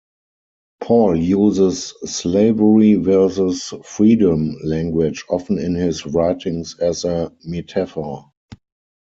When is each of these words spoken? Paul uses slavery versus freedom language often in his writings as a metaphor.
Paul 0.81 1.15
uses 1.17 1.93
slavery 2.11 2.95
versus 2.95 3.71
freedom 3.85 4.55
language 4.63 5.23
often 5.29 5.59
in 5.59 5.75
his 5.75 6.07
writings 6.07 6.75
as 6.79 7.05
a 7.05 7.31
metaphor. 7.43 8.33